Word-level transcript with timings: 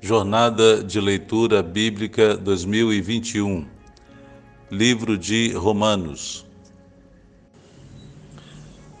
Jornada 0.00 0.84
de 0.84 1.00
Leitura 1.00 1.60
Bíblica 1.60 2.36
2021, 2.36 3.66
Livro 4.70 5.18
de 5.18 5.52
Romanos. 5.54 6.46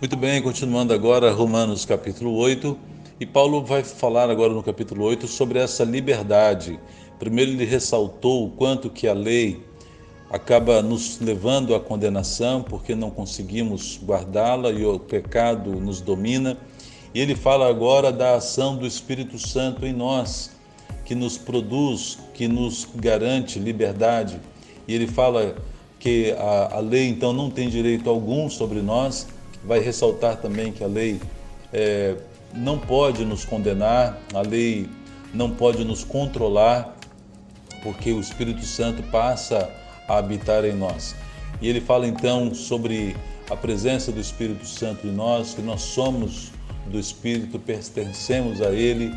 Muito 0.00 0.16
bem, 0.16 0.42
continuando 0.42 0.92
agora 0.92 1.30
Romanos 1.30 1.84
capítulo 1.84 2.34
8, 2.34 2.76
e 3.20 3.24
Paulo 3.24 3.64
vai 3.64 3.84
falar 3.84 4.28
agora 4.28 4.52
no 4.52 4.60
capítulo 4.60 5.04
8 5.04 5.28
sobre 5.28 5.60
essa 5.60 5.84
liberdade. 5.84 6.80
Primeiro 7.16 7.52
ele 7.52 7.64
ressaltou 7.64 8.46
o 8.46 8.50
quanto 8.50 8.90
que 8.90 9.06
a 9.06 9.14
lei 9.14 9.62
acaba 10.28 10.82
nos 10.82 11.20
levando 11.20 11.76
à 11.76 11.80
condenação 11.80 12.60
porque 12.60 12.96
não 12.96 13.08
conseguimos 13.08 14.00
guardá-la 14.04 14.72
e 14.72 14.84
o 14.84 14.98
pecado 14.98 15.70
nos 15.80 16.00
domina. 16.00 16.58
E 17.14 17.20
ele 17.20 17.36
fala 17.36 17.68
agora 17.68 18.10
da 18.10 18.34
ação 18.34 18.76
do 18.76 18.84
Espírito 18.84 19.38
Santo 19.38 19.86
em 19.86 19.92
nós 19.92 20.57
que 21.08 21.14
nos 21.14 21.38
produz, 21.38 22.18
que 22.34 22.46
nos 22.46 22.86
garante 22.94 23.58
liberdade. 23.58 24.38
E 24.86 24.94
ele 24.94 25.06
fala 25.06 25.56
que 25.98 26.32
a, 26.32 26.76
a 26.76 26.80
lei 26.80 27.08
então 27.08 27.32
não 27.32 27.48
tem 27.48 27.70
direito 27.70 28.10
algum 28.10 28.50
sobre 28.50 28.82
nós. 28.82 29.26
Vai 29.64 29.80
ressaltar 29.80 30.36
também 30.36 30.70
que 30.70 30.84
a 30.84 30.86
lei 30.86 31.18
é, 31.72 32.14
não 32.54 32.78
pode 32.78 33.24
nos 33.24 33.42
condenar, 33.46 34.20
a 34.34 34.42
lei 34.42 34.86
não 35.32 35.50
pode 35.50 35.82
nos 35.82 36.04
controlar, 36.04 36.94
porque 37.82 38.12
o 38.12 38.20
Espírito 38.20 38.66
Santo 38.66 39.02
passa 39.04 39.66
a 40.06 40.18
habitar 40.18 40.62
em 40.66 40.74
nós. 40.74 41.16
E 41.62 41.70
ele 41.70 41.80
fala 41.80 42.06
então 42.06 42.54
sobre 42.54 43.16
a 43.48 43.56
presença 43.56 44.12
do 44.12 44.20
Espírito 44.20 44.66
Santo 44.66 45.06
em 45.06 45.12
nós, 45.12 45.54
que 45.54 45.62
nós 45.62 45.80
somos 45.80 46.52
do 46.86 46.98
Espírito, 46.98 47.58
pertencemos 47.58 48.60
a 48.60 48.72
Ele 48.72 49.10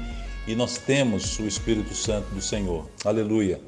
e 0.48 0.56
nós 0.56 0.78
temos 0.78 1.38
o 1.40 1.44
Espírito 1.44 1.94
Santo 1.94 2.34
do 2.34 2.42
Senhor. 2.42 2.90
Aleluia. 3.06 3.62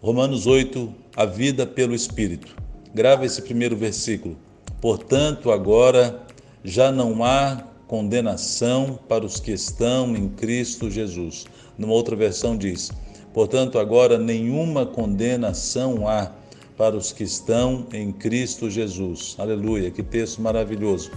Romanos 0.00 0.46
8, 0.46 0.92
a 1.16 1.24
vida 1.24 1.66
pelo 1.66 1.94
Espírito. 1.94 2.56
Grava 2.92 3.24
esse 3.24 3.40
primeiro 3.40 3.76
versículo. 3.76 4.36
Portanto, 4.80 5.52
agora 5.52 6.20
já 6.64 6.90
não 6.90 7.24
há 7.24 7.64
condenação 7.86 8.98
para 9.08 9.24
os 9.24 9.38
que 9.38 9.52
estão 9.52 10.16
em 10.16 10.28
Cristo 10.28 10.90
Jesus. 10.90 11.46
Numa 11.78 11.92
outra 11.92 12.16
versão 12.16 12.56
diz: 12.56 12.90
Portanto, 13.32 13.78
agora 13.78 14.18
nenhuma 14.18 14.84
condenação 14.84 16.08
há 16.08 16.32
para 16.76 16.96
os 16.96 17.12
que 17.12 17.22
estão 17.22 17.86
em 17.92 18.10
Cristo 18.10 18.68
Jesus. 18.68 19.36
Aleluia, 19.38 19.90
que 19.90 20.02
texto 20.02 20.42
maravilhoso. 20.42 21.12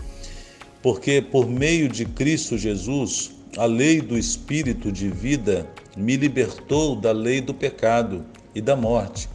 Porque 0.83 1.19
por 1.21 1.49
meio 1.49 1.89
de 1.89 2.05
Cristo 2.05 2.57
Jesus, 2.57 3.31
a 3.57 3.65
lei 3.65 4.01
do 4.01 4.17
Espírito 4.17 4.91
de 4.91 5.09
vida 5.09 5.65
me 5.95 6.17
libertou 6.17 6.93
da 6.93 7.13
lei 7.13 7.39
do 7.39 7.53
pecado 7.53 8.25
e 8.53 8.59
da 8.59 8.75
morte. 8.75 9.29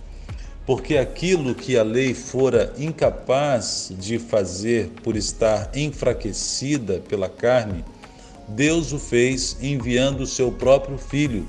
Porque 0.66 0.98
aquilo 0.98 1.54
que 1.54 1.76
a 1.76 1.82
lei 1.82 2.12
fora 2.12 2.72
incapaz 2.78 3.90
de 3.98 4.18
fazer 4.18 4.90
por 5.02 5.16
estar 5.16 5.70
enfraquecida 5.74 7.02
pela 7.08 7.30
carne, 7.30 7.82
Deus 8.46 8.92
o 8.92 8.98
fez 8.98 9.56
enviando 9.62 10.20
o 10.20 10.26
seu 10.26 10.52
próprio 10.52 10.98
Filho, 10.98 11.46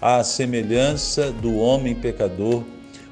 à 0.00 0.24
semelhança 0.24 1.30
do 1.30 1.56
homem 1.56 1.94
pecador, 1.94 2.64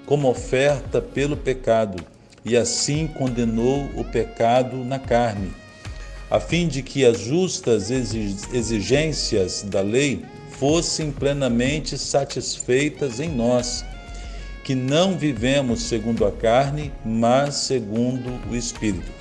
como 0.06 0.28
oferta 0.28 1.02
pelo 1.02 1.36
pecado, 1.36 2.02
e 2.44 2.56
assim 2.56 3.06
condenou 3.06 3.88
o 3.94 4.04
pecado 4.04 4.78
na 4.78 4.98
carne 4.98 5.61
a 6.32 6.40
fim 6.40 6.66
de 6.66 6.82
que 6.82 7.04
as 7.04 7.20
justas 7.20 7.90
exigências 7.90 9.62
da 9.68 9.82
lei 9.82 10.24
fossem 10.52 11.12
plenamente 11.12 11.98
satisfeitas 11.98 13.20
em 13.20 13.28
nós, 13.28 13.84
que 14.64 14.74
não 14.74 15.18
vivemos 15.18 15.82
segundo 15.82 16.24
a 16.24 16.32
carne, 16.32 16.90
mas 17.04 17.56
segundo 17.56 18.40
o 18.50 18.56
Espírito. 18.56 19.12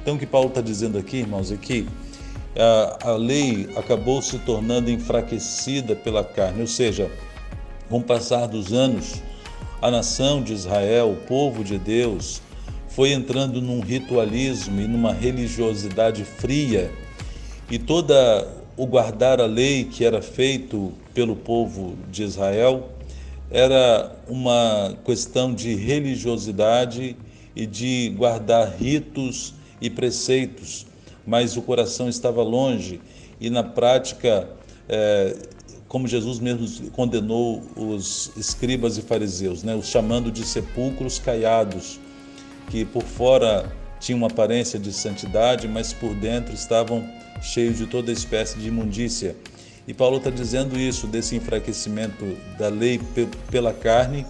Então, 0.00 0.14
o 0.14 0.18
que 0.18 0.24
Paulo 0.26 0.46
está 0.46 0.60
dizendo 0.60 0.96
aqui, 0.96 1.16
irmãos, 1.16 1.50
é 1.50 1.56
que 1.56 1.88
a, 2.56 3.10
a 3.10 3.16
lei 3.16 3.68
acabou 3.74 4.22
se 4.22 4.38
tornando 4.38 4.92
enfraquecida 4.92 5.96
pela 5.96 6.22
carne, 6.22 6.60
ou 6.60 6.68
seja, 6.68 7.10
com 7.88 7.98
o 7.98 8.04
passar 8.04 8.46
dos 8.46 8.72
anos, 8.72 9.20
a 9.82 9.90
nação 9.90 10.40
de 10.40 10.52
Israel, 10.52 11.10
o 11.10 11.26
povo 11.26 11.64
de 11.64 11.78
Deus, 11.78 12.40
foi 12.90 13.12
entrando 13.12 13.60
num 13.60 13.80
ritualismo 13.80 14.80
e 14.80 14.86
numa 14.86 15.12
religiosidade 15.12 16.24
fria, 16.24 16.90
e 17.70 17.78
toda 17.78 18.48
o 18.76 18.86
guardar 18.86 19.40
a 19.40 19.46
lei 19.46 19.84
que 19.84 20.04
era 20.04 20.20
feito 20.20 20.92
pelo 21.14 21.36
povo 21.36 21.96
de 22.10 22.22
Israel 22.22 22.90
era 23.50 24.12
uma 24.28 24.96
questão 25.04 25.52
de 25.54 25.74
religiosidade 25.74 27.16
e 27.54 27.66
de 27.66 28.12
guardar 28.16 28.74
ritos 28.76 29.54
e 29.80 29.90
preceitos, 29.90 30.86
mas 31.26 31.56
o 31.56 31.62
coração 31.62 32.08
estava 32.08 32.42
longe 32.42 33.00
e 33.40 33.50
na 33.50 33.62
prática, 33.62 34.48
é, 34.88 35.36
como 35.88 36.08
Jesus 36.08 36.38
mesmo 36.38 36.90
condenou 36.90 37.62
os 37.76 38.32
escribas 38.36 38.98
e 38.98 39.02
fariseus, 39.02 39.62
né, 39.62 39.74
os 39.74 39.86
chamando 39.86 40.30
de 40.30 40.44
sepulcros 40.44 41.18
caiados 41.18 41.99
que 42.70 42.84
por 42.84 43.02
fora 43.02 43.70
tinham 43.98 44.18
uma 44.18 44.28
aparência 44.28 44.78
de 44.78 44.92
santidade, 44.92 45.68
mas 45.68 45.92
por 45.92 46.14
dentro 46.14 46.54
estavam 46.54 47.06
cheios 47.42 47.76
de 47.76 47.86
toda 47.86 48.10
espécie 48.10 48.58
de 48.58 48.68
imundícia. 48.68 49.36
E 49.86 49.92
Paulo 49.92 50.18
está 50.18 50.30
dizendo 50.30 50.78
isso, 50.78 51.06
desse 51.06 51.34
enfraquecimento 51.36 52.36
da 52.58 52.68
lei 52.68 53.00
pela 53.50 53.72
carne, 53.72 54.24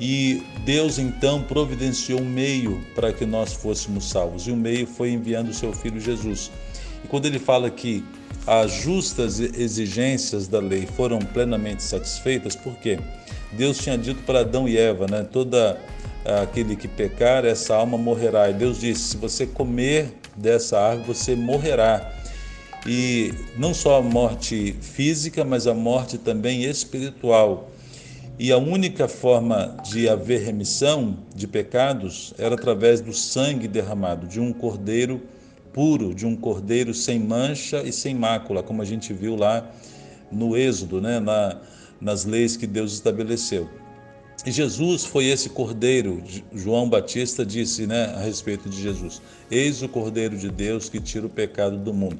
e 0.00 0.42
Deus 0.64 0.98
então 0.98 1.42
providenciou 1.42 2.20
um 2.20 2.24
meio 2.24 2.84
para 2.94 3.12
que 3.12 3.26
nós 3.26 3.52
fôssemos 3.52 4.08
salvos, 4.08 4.46
e 4.46 4.50
o 4.50 4.56
meio 4.56 4.86
foi 4.86 5.10
enviando 5.10 5.50
o 5.50 5.54
seu 5.54 5.72
filho 5.72 6.00
Jesus. 6.00 6.50
E 7.04 7.08
quando 7.08 7.26
ele 7.26 7.38
fala 7.38 7.70
que 7.70 8.04
as 8.46 8.72
justas 8.72 9.40
exigências 9.40 10.48
da 10.48 10.58
lei 10.58 10.86
foram 10.86 11.18
plenamente 11.18 11.82
satisfeitas, 11.82 12.56
por 12.56 12.74
quê? 12.76 12.98
Deus 13.52 13.78
tinha 13.78 13.98
dito 13.98 14.22
para 14.22 14.40
Adão 14.40 14.68
e 14.68 14.76
Eva, 14.76 15.06
né, 15.06 15.22
toda 15.22 15.78
aquele 16.24 16.76
que 16.76 16.88
pecar, 16.88 17.44
essa 17.44 17.74
alma 17.74 17.96
morrerá. 17.96 18.50
E 18.50 18.54
Deus 18.54 18.80
disse: 18.80 19.10
se 19.10 19.16
você 19.16 19.46
comer 19.46 20.14
dessa 20.36 20.78
árvore, 20.78 21.14
você 21.14 21.34
morrerá. 21.34 22.12
E 22.86 23.34
não 23.56 23.74
só 23.74 23.98
a 23.98 24.02
morte 24.02 24.76
física, 24.80 25.44
mas 25.44 25.66
a 25.66 25.74
morte 25.74 26.16
também 26.16 26.64
espiritual. 26.64 27.70
E 28.38 28.52
a 28.52 28.56
única 28.56 29.08
forma 29.08 29.76
de 29.84 30.08
haver 30.08 30.42
remissão 30.42 31.18
de 31.34 31.48
pecados 31.48 32.32
era 32.38 32.54
através 32.54 33.00
do 33.00 33.12
sangue 33.12 33.66
derramado 33.66 34.28
de 34.28 34.38
um 34.38 34.52
cordeiro 34.52 35.20
puro, 35.72 36.14
de 36.14 36.24
um 36.24 36.36
cordeiro 36.36 36.94
sem 36.94 37.18
mancha 37.18 37.82
e 37.82 37.92
sem 37.92 38.14
mácula, 38.14 38.62
como 38.62 38.80
a 38.80 38.84
gente 38.84 39.12
viu 39.12 39.34
lá 39.34 39.68
no 40.30 40.56
Êxodo, 40.56 41.00
né? 41.00 41.18
Na, 41.18 41.56
nas 42.00 42.24
leis 42.24 42.56
que 42.56 42.66
Deus 42.66 42.92
estabeleceu. 42.92 43.68
E 44.48 44.50
Jesus 44.50 45.04
foi 45.04 45.26
esse 45.26 45.50
cordeiro, 45.50 46.22
João 46.54 46.88
Batista 46.88 47.44
disse 47.44 47.86
né, 47.86 48.14
a 48.16 48.20
respeito 48.20 48.66
de 48.66 48.80
Jesus: 48.80 49.20
Eis 49.50 49.82
o 49.82 49.88
cordeiro 49.90 50.38
de 50.38 50.48
Deus 50.48 50.88
que 50.88 50.98
tira 50.98 51.26
o 51.26 51.28
pecado 51.28 51.76
do 51.76 51.92
mundo. 51.92 52.16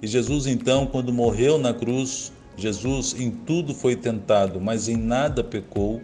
E 0.00 0.06
Jesus, 0.06 0.46
então, 0.46 0.86
quando 0.86 1.12
morreu 1.12 1.58
na 1.58 1.74
cruz, 1.74 2.32
Jesus 2.56 3.14
em 3.18 3.30
tudo 3.30 3.74
foi 3.74 3.94
tentado, 3.96 4.58
mas 4.58 4.88
em 4.88 4.96
nada 4.96 5.44
pecou. 5.44 6.00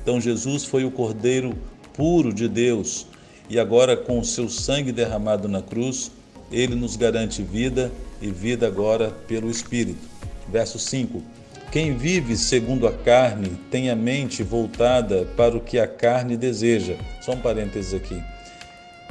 Então, 0.00 0.20
Jesus 0.20 0.64
foi 0.64 0.84
o 0.84 0.90
cordeiro 0.92 1.52
puro 1.94 2.32
de 2.32 2.48
Deus. 2.48 3.04
E 3.50 3.58
agora, 3.58 3.96
com 3.96 4.20
o 4.20 4.24
seu 4.24 4.48
sangue 4.48 4.92
derramado 4.92 5.48
na 5.48 5.60
cruz, 5.60 6.12
ele 6.52 6.76
nos 6.76 6.94
garante 6.94 7.42
vida 7.42 7.90
e 8.22 8.30
vida 8.30 8.68
agora 8.68 9.10
pelo 9.26 9.50
Espírito. 9.50 10.08
Verso 10.48 10.78
5 10.78 11.20
quem 11.70 11.94
vive 11.94 12.36
segundo 12.36 12.86
a 12.86 12.92
carne 12.92 13.50
tem 13.70 13.90
a 13.90 13.96
mente 13.96 14.42
voltada 14.42 15.26
para 15.36 15.56
o 15.56 15.60
que 15.60 15.78
a 15.78 15.86
carne 15.86 16.36
deseja. 16.36 16.96
Só 17.20 17.32
um 17.32 17.40
parênteses 17.40 17.92
aqui. 17.92 18.22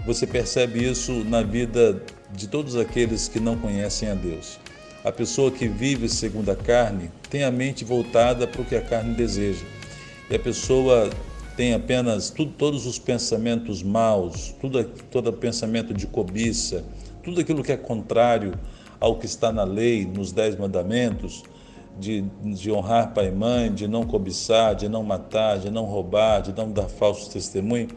Você 0.05 0.25
percebe 0.25 0.83
isso 0.83 1.23
na 1.25 1.43
vida 1.43 2.01
de 2.33 2.47
todos 2.47 2.75
aqueles 2.75 3.27
que 3.27 3.39
não 3.39 3.57
conhecem 3.57 4.09
a 4.09 4.15
Deus. 4.15 4.57
A 5.03 5.11
pessoa 5.11 5.51
que 5.51 5.67
vive 5.67 6.09
segundo 6.09 6.49
a 6.49 6.55
carne 6.55 7.11
tem 7.29 7.43
a 7.43 7.51
mente 7.51 7.85
voltada 7.85 8.47
para 8.47 8.61
o 8.61 8.65
que 8.65 8.75
a 8.75 8.81
carne 8.81 9.13
deseja. 9.13 9.65
E 10.29 10.35
a 10.35 10.39
pessoa 10.39 11.09
tem 11.55 11.73
apenas 11.73 12.31
tudo, 12.31 12.51
todos 12.53 12.87
os 12.87 12.97
pensamentos 12.97 13.83
maus, 13.83 14.55
tudo, 14.59 14.83
todo 15.11 15.31
pensamento 15.31 15.93
de 15.93 16.07
cobiça, 16.07 16.83
tudo 17.23 17.39
aquilo 17.39 17.63
que 17.63 17.71
é 17.71 17.77
contrário 17.77 18.53
ao 18.99 19.17
que 19.17 19.27
está 19.27 19.51
na 19.51 19.63
lei, 19.63 20.05
nos 20.05 20.31
dez 20.31 20.55
mandamentos, 20.55 21.43
de, 21.99 22.21
de 22.43 22.71
honrar 22.71 23.13
pai 23.13 23.27
e 23.27 23.31
mãe, 23.31 23.73
de 23.73 23.87
não 23.87 24.05
cobiçar, 24.05 24.75
de 24.75 24.87
não 24.87 25.03
matar, 25.03 25.59
de 25.59 25.69
não 25.69 25.85
roubar, 25.85 26.41
de 26.41 26.53
não 26.53 26.71
dar 26.71 26.87
falso 26.87 27.29
testemunho, 27.29 27.87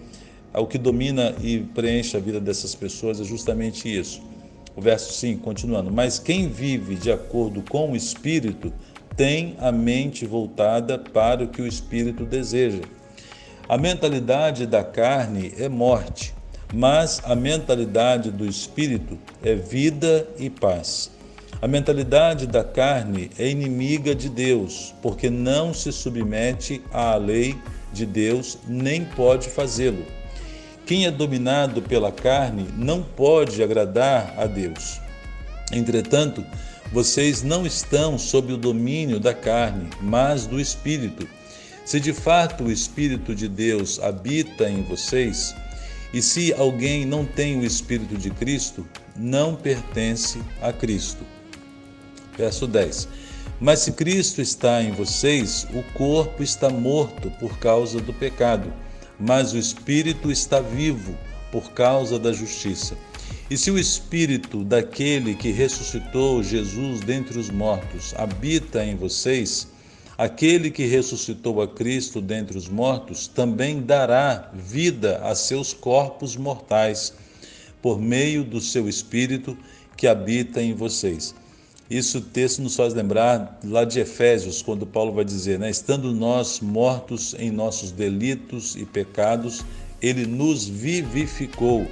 o 0.54 0.66
que 0.66 0.78
domina 0.78 1.34
e 1.40 1.60
preenche 1.60 2.16
a 2.16 2.20
vida 2.20 2.40
dessas 2.40 2.74
pessoas 2.74 3.20
é 3.20 3.24
justamente 3.24 3.88
isso. 3.88 4.20
O 4.74 4.80
verso 4.80 5.12
5, 5.12 5.42
continuando: 5.42 5.90
Mas 5.90 6.18
quem 6.18 6.48
vive 6.48 6.96
de 6.96 7.12
acordo 7.12 7.62
com 7.62 7.92
o 7.92 7.96
Espírito 7.96 8.72
tem 9.16 9.54
a 9.58 9.70
mente 9.70 10.24
voltada 10.26 10.98
para 10.98 11.44
o 11.44 11.48
que 11.48 11.60
o 11.60 11.66
espírito 11.66 12.24
deseja. 12.24 12.80
A 13.68 13.76
mentalidade 13.76 14.66
da 14.66 14.82
carne 14.82 15.52
é 15.58 15.68
morte, 15.68 16.34
mas 16.72 17.20
a 17.24 17.36
mentalidade 17.36 18.30
do 18.30 18.46
espírito 18.46 19.18
é 19.42 19.54
vida 19.54 20.26
e 20.38 20.48
paz. 20.48 21.10
A 21.62 21.68
mentalidade 21.68 22.46
da 22.46 22.64
carne 22.64 23.30
é 23.38 23.46
inimiga 23.46 24.14
de 24.14 24.30
Deus, 24.30 24.94
porque 25.02 25.28
não 25.28 25.74
se 25.74 25.92
submete 25.92 26.80
à 26.90 27.16
lei 27.16 27.54
de 27.92 28.06
Deus, 28.06 28.56
nem 28.66 29.04
pode 29.04 29.46
fazê-lo. 29.50 30.06
Quem 30.86 31.04
é 31.04 31.10
dominado 31.10 31.82
pela 31.82 32.10
carne 32.10 32.66
não 32.78 33.02
pode 33.02 33.62
agradar 33.62 34.32
a 34.38 34.46
Deus. 34.46 35.02
Entretanto, 35.70 36.42
vocês 36.90 37.42
não 37.42 37.66
estão 37.66 38.18
sob 38.18 38.54
o 38.54 38.56
domínio 38.56 39.20
da 39.20 39.34
carne, 39.34 39.90
mas 40.00 40.46
do 40.46 40.58
Espírito. 40.58 41.28
Se 41.84 42.00
de 42.00 42.14
fato 42.14 42.64
o 42.64 42.72
Espírito 42.72 43.34
de 43.34 43.46
Deus 43.46 44.00
habita 44.00 44.66
em 44.66 44.82
vocês, 44.82 45.54
e 46.10 46.22
se 46.22 46.54
alguém 46.54 47.04
não 47.04 47.26
tem 47.26 47.58
o 47.58 47.64
Espírito 47.66 48.16
de 48.16 48.30
Cristo, 48.30 48.86
não 49.14 49.54
pertence 49.54 50.40
a 50.62 50.72
Cristo. 50.72 51.22
Verso 52.40 52.66
10. 52.66 53.06
Mas 53.60 53.80
se 53.80 53.92
Cristo 53.92 54.40
está 54.40 54.82
em 54.82 54.92
vocês, 54.92 55.66
o 55.74 55.82
corpo 55.92 56.42
está 56.42 56.70
morto 56.70 57.30
por 57.32 57.58
causa 57.58 58.00
do 58.00 58.14
pecado, 58.14 58.72
mas 59.18 59.52
o 59.52 59.58
Espírito 59.58 60.32
está 60.32 60.58
vivo 60.58 61.14
por 61.52 61.72
causa 61.72 62.18
da 62.18 62.32
justiça. 62.32 62.96
E 63.50 63.58
se 63.58 63.70
o 63.70 63.78
espírito 63.78 64.64
daquele 64.64 65.34
que 65.34 65.50
ressuscitou 65.50 66.42
Jesus 66.42 67.00
dentre 67.00 67.38
os 67.38 67.50
mortos 67.50 68.14
habita 68.16 68.82
em 68.82 68.96
vocês, 68.96 69.68
aquele 70.16 70.70
que 70.70 70.86
ressuscitou 70.86 71.60
a 71.60 71.68
Cristo 71.68 72.22
dentre 72.22 72.56
os 72.56 72.68
mortos 72.68 73.26
também 73.26 73.82
dará 73.82 74.50
vida 74.54 75.18
a 75.22 75.34
seus 75.34 75.74
corpos 75.74 76.36
mortais, 76.36 77.12
por 77.82 78.00
meio 78.00 78.44
do 78.44 78.60
seu 78.62 78.88
espírito 78.88 79.58
que 79.94 80.06
habita 80.06 80.62
em 80.62 80.72
vocês. 80.72 81.34
Isso 81.90 82.18
o 82.18 82.20
texto 82.22 82.62
nos 82.62 82.76
faz 82.76 82.94
lembrar 82.94 83.58
lá 83.64 83.84
de 83.84 83.98
Efésios, 83.98 84.62
quando 84.62 84.86
Paulo 84.86 85.12
vai 85.12 85.24
dizer, 85.24 85.58
né, 85.58 85.68
estando 85.68 86.12
nós 86.12 86.60
mortos 86.60 87.34
em 87.38 87.50
nossos 87.50 87.90
delitos 87.90 88.76
e 88.76 88.84
pecados, 88.84 89.64
ele 90.00 90.24
nos 90.24 90.68
vivificou 90.68 91.86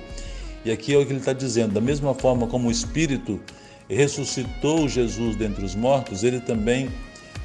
e 0.65 0.71
aqui 0.71 0.93
é 0.93 0.99
o 0.99 1.07
que 1.07 1.13
ele 1.13 1.21
está 1.21 1.33
dizendo: 1.33 1.73
da 1.73 1.81
mesma 1.81 2.15
forma 2.15 2.47
como 2.47 2.69
o 2.69 2.71
Espírito 2.71 3.41
ressuscitou 3.89 4.89
Jesus 4.89 5.37
dentre 5.37 5.65
os 5.65 5.75
mortos, 5.75 6.23
ele 6.25 6.41
também 6.41 6.91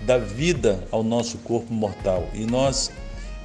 dá 0.02 0.18
vida 0.18 0.86
ao 0.92 1.04
nosso 1.04 1.38
corpo 1.38 1.74
mortal. 1.74 2.28
E 2.34 2.46
nós, 2.46 2.92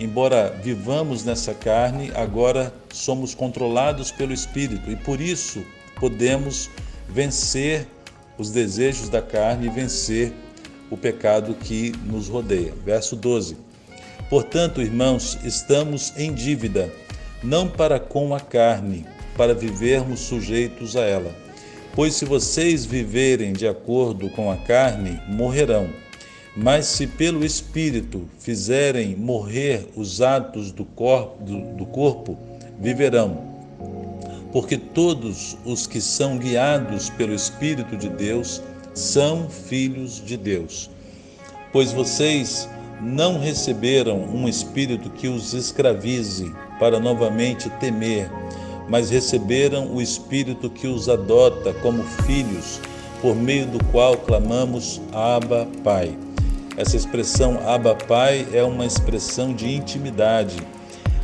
embora 0.01 0.51
vivamos 0.63 1.25
nessa 1.25 1.55
carne, 1.55 2.11
agora 2.15 2.75
somos 2.93 3.35
controlados 3.35 4.11
pelo 4.11 4.33
Espírito 4.33 4.91
e 4.91 4.97
por 4.97 5.21
isso 5.21 5.63
podemos 6.01 6.69
vencer 7.09 7.87
os 8.39 8.51
desejos 8.51 9.09
da 9.09 9.21
carne 9.21 9.67
e 9.67 9.71
vencer 9.71 10.33
o 10.91 10.97
pecado 10.97 11.55
que 11.55 11.93
nos 12.07 12.29
rodeia. 12.29 12.73
Verso 12.85 13.17
12. 13.17 13.57
Portanto, 14.31 14.81
irmãos, 14.81 15.39
estamos 15.45 16.13
em 16.17 16.33
dívida, 16.33 16.93
não 17.43 17.69
para 17.69 17.99
com 17.99 18.35
a 18.35 18.41
carne 18.41 19.05
para 19.37 19.55
vivermos 19.55 20.21
sujeitos 20.21 20.97
a 20.97 21.03
ela. 21.03 21.35
Pois 21.95 22.15
se 22.15 22.25
vocês 22.25 22.85
viverem 22.85 23.53
de 23.53 23.67
acordo 23.67 24.31
com 24.31 24.51
a 24.51 24.57
carne, 24.57 25.21
morrerão. 25.29 25.89
Mas 26.57 26.87
se 26.87 27.07
pelo 27.07 27.45
Espírito 27.45 28.29
fizerem 28.39 29.17
morrer 29.17 29.89
os 29.97 30.21
atos 30.21 30.73
do 30.73 30.85
corpo, 30.85 31.43
do, 31.43 31.61
do 31.75 31.87
corpo 31.87 32.37
viverão. 32.81 33.48
Porque 34.53 34.77
todos 34.77 35.57
os 35.65 35.87
que 35.87 36.01
são 36.01 36.39
guiados 36.39 37.11
pelo 37.11 37.35
Espírito 37.35 37.97
de 37.97 38.09
Deus 38.09 38.63
são 38.95 39.49
filhos 39.49 40.23
de 40.25 40.37
Deus. 40.37 40.91
Pois 41.73 41.93
vocês 41.93 42.69
não 43.01 43.39
receberam 43.39 44.25
um 44.25 44.49
espírito 44.49 45.11
que 45.11 45.29
os 45.29 45.55
escravize 45.55 46.53
para 46.81 46.99
novamente 46.99 47.71
temer 47.79 48.29
mas 48.89 49.11
receberam 49.11 49.95
o 49.95 50.01
Espírito 50.01 50.71
que 50.71 50.87
os 50.87 51.09
adota 51.09 51.75
como 51.75 52.03
filhos, 52.27 52.81
por 53.21 53.37
meio 53.37 53.67
do 53.67 53.85
qual 53.87 54.17
clamamos 54.17 55.01
Abba, 55.13 55.69
Pai. 55.85 56.17
Essa 56.77 56.97
expressão 56.97 57.59
Abba, 57.69 57.95
Pai 57.95 58.47
é 58.53 58.63
uma 58.63 58.87
expressão 58.87 59.53
de 59.53 59.75
intimidade. 59.75 60.57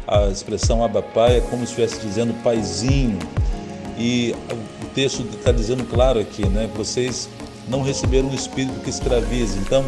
A 0.07 0.27
expressão 0.27 0.85
Abba, 0.85 1.03
Pai 1.03 1.39
é 1.39 1.41
como 1.41 1.67
se 1.67 1.73
estivesse 1.73 2.07
dizendo 2.07 2.35
paizinho. 2.43 3.19
E 3.99 4.35
o 4.83 4.87
texto 4.95 5.23
está 5.33 5.53
dizendo 5.53 5.85
claro 5.85 6.21
aqui, 6.21 6.47
né? 6.49 6.69
Vocês 6.77 7.29
não 7.69 7.83
receberam 7.83 8.29
um 8.29 8.35
Espírito 8.35 8.79
que 8.81 8.91
escravize. 8.91 9.59
Então, 9.59 9.85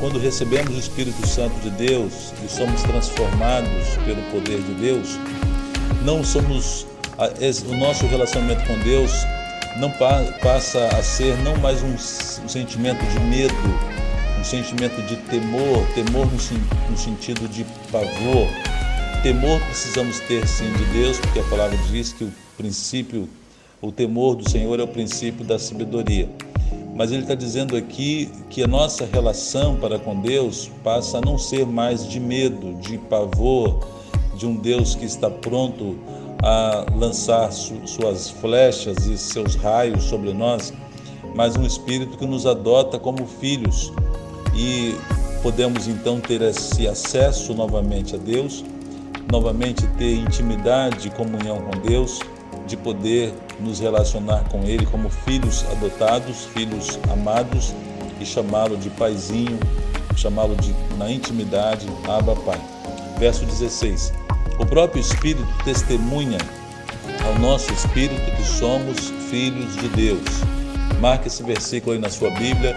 quando 0.00 0.18
recebemos 0.18 0.76
o 0.76 0.78
Espírito 0.78 1.26
Santo 1.26 1.54
de 1.60 1.70
Deus 1.70 2.32
e 2.44 2.48
somos 2.48 2.82
transformados 2.82 3.96
pelo 4.04 4.22
poder 4.30 4.60
de 4.62 4.74
Deus, 4.74 5.18
não 6.04 6.22
somos 6.22 6.86
o 7.66 7.74
nosso 7.74 8.06
relacionamento 8.06 8.64
com 8.64 8.78
Deus 8.78 9.10
não 9.78 9.90
passa 9.90 10.86
a 10.88 11.02
ser 11.02 11.36
não 11.38 11.56
mais 11.56 11.82
um, 11.82 11.94
um 11.94 12.48
sentimento 12.48 13.04
de 13.06 13.20
medo, 13.20 13.54
um 14.38 14.44
sentimento 14.44 15.00
de 15.02 15.16
temor, 15.16 15.86
temor 15.94 16.26
no, 16.26 16.90
no 16.90 16.96
sentido 16.96 17.48
de 17.48 17.64
pavor. 17.90 18.48
Temor 19.22 19.60
precisamos 19.62 20.20
ter 20.20 20.46
sim 20.46 20.72
de 20.74 20.84
Deus, 20.86 21.18
porque 21.18 21.40
a 21.40 21.44
palavra 21.44 21.76
diz 21.90 22.12
que 22.12 22.22
o 22.22 22.32
princípio, 22.56 23.28
o 23.82 23.90
temor 23.90 24.36
do 24.36 24.48
Senhor 24.48 24.78
é 24.78 24.82
o 24.82 24.88
princípio 24.88 25.44
da 25.44 25.58
sabedoria. 25.58 26.28
Mas 26.94 27.10
ele 27.10 27.22
está 27.22 27.34
dizendo 27.34 27.76
aqui 27.76 28.30
que 28.48 28.62
a 28.62 28.66
nossa 28.68 29.04
relação 29.06 29.74
para 29.76 29.98
com 29.98 30.20
Deus 30.20 30.70
passa 30.84 31.18
a 31.18 31.20
não 31.20 31.36
ser 31.36 31.66
mais 31.66 32.08
de 32.08 32.20
medo, 32.20 32.74
de 32.80 32.96
pavor, 32.96 33.80
de 34.36 34.46
um 34.46 34.54
Deus 34.54 34.94
que 34.94 35.04
está 35.04 35.28
pronto 35.28 35.98
a 36.40 36.86
lançar 36.94 37.50
su 37.52 37.74
suas 37.86 38.30
flechas 38.30 39.04
e 39.06 39.18
seus 39.18 39.56
raios 39.56 40.04
sobre 40.04 40.32
nós, 40.32 40.72
mas 41.34 41.56
um 41.56 41.66
Espírito 41.66 42.16
que 42.16 42.26
nos 42.26 42.46
adota 42.46 42.98
como 43.00 43.26
filhos 43.26 43.92
e 44.54 44.94
podemos 45.42 45.88
então 45.88 46.20
ter 46.20 46.40
esse 46.40 46.86
acesso 46.86 47.52
novamente 47.52 48.14
a 48.14 48.18
Deus, 48.18 48.64
novamente 49.30 49.86
ter 49.98 50.14
intimidade 50.14 51.08
e 51.08 51.10
comunhão 51.10 51.60
com 51.62 51.78
Deus, 51.80 52.20
de 52.66 52.76
poder 52.76 53.32
nos 53.60 53.80
relacionar 53.80 54.44
com 54.50 54.62
Ele 54.64 54.84
como 54.86 55.08
filhos 55.08 55.64
adotados, 55.72 56.46
filhos 56.46 56.98
amados 57.10 57.74
e 58.20 58.26
chamá-lo 58.26 58.76
de 58.76 58.90
paizinho, 58.90 59.58
chamá-lo 60.16 60.54
de 60.56 60.74
na 60.96 61.10
intimidade, 61.10 61.86
Abba 62.08 62.34
Pai. 62.36 62.60
Verso 63.18 63.44
16. 63.44 64.12
O 64.58 64.66
próprio 64.66 65.00
Espírito 65.00 65.46
testemunha 65.64 66.38
ao 67.24 67.38
nosso 67.38 67.72
espírito 67.72 68.30
que 68.36 68.44
somos 68.44 69.10
filhos 69.30 69.74
de 69.76 69.88
Deus. 69.88 70.24
Marque 71.00 71.28
esse 71.28 71.42
versículo 71.42 71.92
aí 71.92 71.98
na 71.98 72.10
sua 72.10 72.30
Bíblia. 72.30 72.76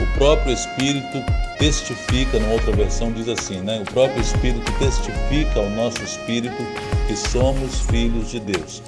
O 0.00 0.18
próprio 0.18 0.52
Espírito 0.52 1.18
testifica, 1.64 2.38
numa 2.38 2.52
outra 2.52 2.72
versão 2.72 3.10
diz 3.10 3.26
assim, 3.26 3.60
né? 3.60 3.82
O 3.88 3.90
próprio 3.90 4.20
Espírito 4.20 4.70
testifica 4.78 5.60
ao 5.60 5.70
nosso 5.70 6.02
espírito 6.02 6.62
que 7.06 7.16
somos 7.16 7.80
filhos 7.90 8.30
de 8.30 8.38
Deus. 8.38 8.82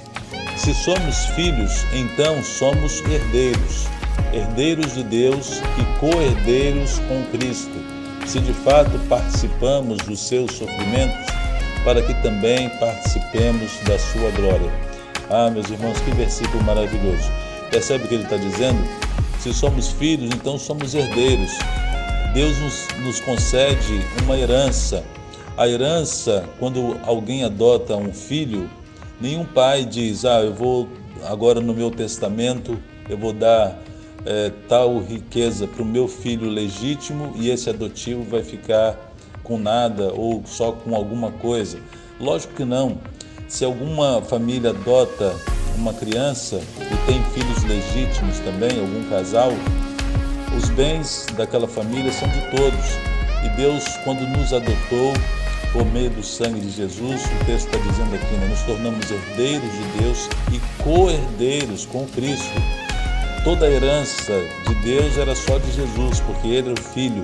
Se 0.55 0.75
somos 0.75 1.25
filhos, 1.35 1.83
então 1.91 2.43
somos 2.43 2.99
herdeiros, 3.09 3.87
herdeiros 4.31 4.93
de 4.93 5.03
Deus 5.03 5.59
e 5.79 5.99
co-herdeiros 5.99 6.99
com 7.07 7.23
Cristo. 7.35 7.73
Se 8.27 8.39
de 8.39 8.53
fato 8.53 8.91
participamos 9.09 9.97
dos 10.05 10.19
seus 10.19 10.51
sofrimentos, 10.51 11.25
para 11.83 11.99
que 12.03 12.13
também 12.21 12.69
participemos 12.77 13.71
da 13.87 13.97
sua 13.97 14.29
glória. 14.31 14.71
Ah, 15.31 15.49
meus 15.49 15.67
irmãos, 15.71 15.99
que 16.01 16.11
versículo 16.11 16.63
maravilhoso. 16.63 17.31
Percebe 17.71 18.03
o 18.03 18.07
que 18.07 18.13
ele 18.13 18.23
está 18.23 18.37
dizendo? 18.37 18.79
Se 19.39 19.51
somos 19.51 19.89
filhos, 19.93 20.29
então 20.31 20.59
somos 20.59 20.93
herdeiros. 20.93 21.51
Deus 22.37 22.59
nos, 22.59 22.87
nos 22.99 23.19
concede 23.19 23.99
uma 24.23 24.37
herança. 24.37 25.03
A 25.57 25.67
herança, 25.67 26.47
quando 26.59 26.95
alguém 27.03 27.43
adota 27.43 27.95
um 27.95 28.13
filho, 28.13 28.69
nenhum 29.19 29.43
pai 29.43 29.83
diz: 29.83 30.23
Ah, 30.23 30.41
eu 30.41 30.53
vou 30.53 30.87
agora 31.23 31.59
no 31.59 31.73
meu 31.73 31.89
testamento, 31.89 32.77
eu 33.09 33.17
vou 33.17 33.33
dar 33.33 33.79
é, 34.23 34.51
tal 34.69 34.99
riqueza 34.99 35.65
para 35.65 35.81
o 35.81 35.85
meu 35.85 36.07
filho 36.07 36.47
legítimo 36.47 37.33
e 37.37 37.49
esse 37.49 37.71
adotivo 37.71 38.21
vai 38.21 38.43
ficar 38.43 38.95
com 39.41 39.57
nada 39.57 40.13
ou 40.13 40.43
só 40.45 40.73
com 40.73 40.95
alguma 40.95 41.31
coisa? 41.31 41.79
Lógico 42.19 42.53
que 42.53 42.65
não. 42.65 42.99
Se 43.47 43.65
alguma 43.65 44.21
família 44.21 44.69
adota 44.69 45.35
uma 45.75 45.91
criança 45.91 46.61
e 46.79 47.11
tem 47.11 47.19
filhos 47.33 47.63
legítimos 47.63 48.37
também, 48.41 48.79
algum 48.79 49.09
casal, 49.09 49.51
bens 50.77 51.25
daquela 51.35 51.67
família 51.67 52.11
são 52.11 52.29
de 52.29 52.39
todos. 52.51 52.85
E 53.43 53.49
Deus, 53.57 53.83
quando 54.03 54.21
nos 54.21 54.53
adotou 54.53 55.13
por 55.73 55.83
meio 55.87 56.09
do 56.11 56.23
sangue 56.23 56.61
de 56.61 56.69
Jesus, 56.69 57.25
o 57.25 57.45
texto 57.45 57.67
está 57.67 57.77
dizendo 57.79 58.15
aqui, 58.15 58.33
né? 58.35 58.47
nos 58.47 58.61
tornamos 58.61 59.09
herdeiros 59.11 59.71
de 59.71 60.01
Deus 60.01 60.29
e 60.53 60.83
co-herdeiros 60.83 61.85
com 61.87 62.05
Cristo. 62.07 62.53
Toda 63.43 63.65
a 63.65 63.71
herança 63.71 64.33
de 64.67 64.75
Deus 64.75 65.17
era 65.17 65.35
só 65.35 65.57
de 65.57 65.71
Jesus, 65.71 66.19
porque 66.21 66.47
Ele 66.47 66.71
era 66.71 66.79
o 66.79 66.83
Filho. 66.83 67.23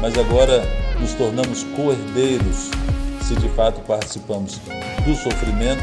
Mas 0.00 0.16
agora 0.16 0.62
nos 1.00 1.12
tornamos 1.14 1.64
co-herdeiros 1.74 2.70
se 3.22 3.34
de 3.34 3.48
fato 3.50 3.80
participamos 3.80 4.60
do 5.04 5.14
sofrimento 5.16 5.82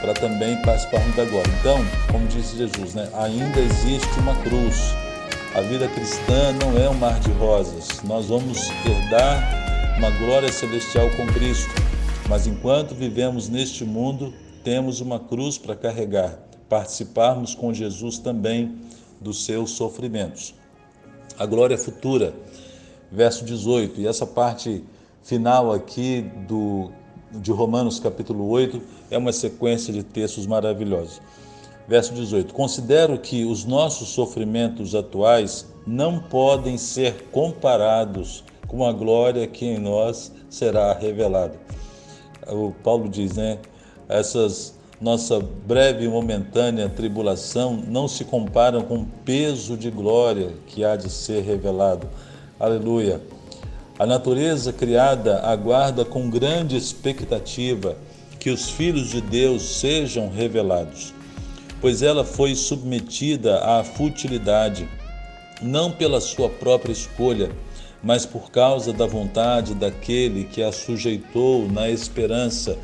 para 0.00 0.14
também 0.14 0.60
participarmos 0.62 1.14
da 1.14 1.24
glória. 1.24 1.52
Então, 1.60 1.78
como 2.10 2.26
disse 2.26 2.56
Jesus, 2.56 2.94
né, 2.94 3.08
ainda 3.14 3.60
existe 3.60 4.18
uma 4.18 4.34
cruz. 4.42 4.92
A 5.54 5.60
vida 5.60 5.86
cristã 5.86 6.50
não 6.54 6.78
é 6.82 6.88
um 6.88 6.94
mar 6.94 7.20
de 7.20 7.30
rosas. 7.32 8.02
Nós 8.04 8.24
vamos 8.24 8.70
herdar 8.86 9.98
uma 9.98 10.10
glória 10.12 10.50
celestial 10.50 11.10
com 11.10 11.26
Cristo. 11.26 11.70
Mas 12.26 12.46
enquanto 12.46 12.94
vivemos 12.94 13.50
neste 13.50 13.84
mundo, 13.84 14.32
temos 14.64 15.02
uma 15.02 15.20
cruz 15.20 15.58
para 15.58 15.76
carregar, 15.76 16.38
participarmos 16.70 17.54
com 17.54 17.74
Jesus 17.74 18.16
também 18.16 18.78
dos 19.20 19.44
seus 19.44 19.72
sofrimentos. 19.72 20.54
A 21.38 21.44
glória 21.44 21.76
futura, 21.76 22.32
verso 23.10 23.44
18, 23.44 24.00
e 24.00 24.06
essa 24.06 24.26
parte 24.26 24.82
final 25.22 25.70
aqui 25.70 26.22
do, 26.48 26.90
de 27.30 27.52
Romanos 27.52 28.00
capítulo 28.00 28.48
8 28.48 28.80
é 29.10 29.18
uma 29.18 29.34
sequência 29.34 29.92
de 29.92 30.02
textos 30.02 30.46
maravilhosos. 30.46 31.20
Verso 31.88 32.14
18: 32.14 32.54
Considero 32.54 33.18
que 33.18 33.44
os 33.44 33.64
nossos 33.64 34.08
sofrimentos 34.08 34.94
atuais 34.94 35.66
não 35.86 36.18
podem 36.18 36.78
ser 36.78 37.28
comparados 37.32 38.44
com 38.66 38.86
a 38.86 38.92
glória 38.92 39.46
que 39.46 39.66
em 39.66 39.78
nós 39.78 40.32
será 40.48 40.92
revelada. 40.92 41.58
O 42.48 42.72
Paulo 42.82 43.08
diz, 43.08 43.34
né? 43.34 43.58
Essas 44.08 44.74
nossa 45.02 45.40
breve 45.40 46.04
e 46.04 46.08
momentânea 46.08 46.88
tribulação 46.88 47.76
não 47.88 48.06
se 48.06 48.24
comparam 48.24 48.82
com 48.82 48.98
o 48.98 49.06
peso 49.24 49.76
de 49.76 49.90
glória 49.90 50.52
que 50.68 50.84
há 50.84 50.94
de 50.94 51.10
ser 51.10 51.42
revelado. 51.42 52.06
Aleluia. 52.58 53.20
A 53.98 54.06
natureza 54.06 54.72
criada 54.72 55.40
aguarda 55.40 56.04
com 56.04 56.30
grande 56.30 56.76
expectativa 56.76 57.96
que 58.38 58.48
os 58.48 58.70
filhos 58.70 59.10
de 59.10 59.20
Deus 59.20 59.80
sejam 59.80 60.28
revelados, 60.28 61.12
pois 61.82 62.00
ela 62.00 62.24
foi 62.24 62.54
submetida 62.54 63.58
à 63.58 63.82
futilidade, 63.82 64.88
não 65.60 65.90
pela 65.90 66.20
sua 66.20 66.48
própria 66.48 66.92
escolha, 66.92 67.50
mas 68.00 68.24
por 68.24 68.52
causa 68.52 68.92
da 68.92 69.04
vontade 69.04 69.74
daquele 69.74 70.44
que 70.44 70.62
a 70.62 70.70
sujeitou 70.70 71.68
na 71.68 71.90
esperança 71.90 72.78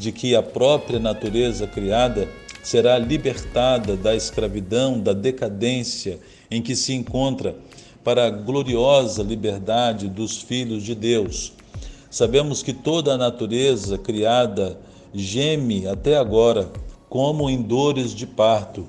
de 0.00 0.10
que 0.12 0.34
a 0.34 0.42
própria 0.42 0.98
natureza 0.98 1.66
criada 1.66 2.26
será 2.62 2.98
libertada 2.98 3.96
da 3.96 4.16
escravidão, 4.16 4.98
da 4.98 5.12
decadência 5.12 6.18
em 6.50 6.62
que 6.62 6.74
se 6.74 6.94
encontra 6.94 7.54
para 8.02 8.26
a 8.26 8.30
gloriosa 8.30 9.22
liberdade 9.22 10.08
dos 10.08 10.40
filhos 10.40 10.82
de 10.82 10.94
Deus. 10.94 11.52
Sabemos 12.10 12.62
que 12.62 12.72
toda 12.72 13.12
a 13.12 13.18
natureza 13.18 13.98
criada 13.98 14.78
geme 15.12 15.86
até 15.86 16.16
agora, 16.16 16.70
como 17.08 17.48
em 17.48 17.62
dores 17.62 18.14
de 18.14 18.26
parto. 18.26 18.86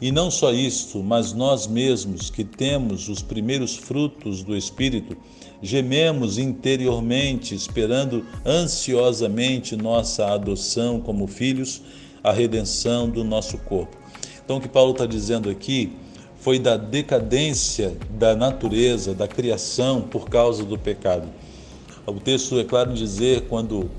E 0.00 0.10
não 0.10 0.30
só 0.30 0.52
isto, 0.52 1.02
mas 1.02 1.32
nós 1.32 1.66
mesmos, 1.66 2.30
que 2.30 2.42
temos 2.42 3.08
os 3.08 3.22
primeiros 3.22 3.76
frutos 3.76 4.42
do 4.42 4.56
Espírito, 4.56 5.16
gememos 5.62 6.38
interiormente, 6.38 7.54
esperando 7.54 8.24
ansiosamente 8.46 9.76
nossa 9.76 10.32
adoção 10.32 11.00
como 11.00 11.26
filhos, 11.26 11.82
a 12.24 12.32
redenção 12.32 13.08
do 13.08 13.22
nosso 13.22 13.58
corpo. 13.58 13.96
Então, 14.42 14.56
o 14.56 14.60
que 14.60 14.68
Paulo 14.68 14.92
está 14.92 15.06
dizendo 15.06 15.50
aqui 15.50 15.92
foi 16.40 16.58
da 16.58 16.76
decadência 16.78 17.96
da 18.18 18.34
natureza, 18.34 19.14
da 19.14 19.28
criação 19.28 20.00
por 20.00 20.28
causa 20.28 20.64
do 20.64 20.78
pecado. 20.78 21.28
O 22.06 22.14
texto 22.14 22.58
é 22.58 22.64
claro 22.64 22.90
em 22.90 22.94
dizer 22.94 23.42
quando 23.42 23.90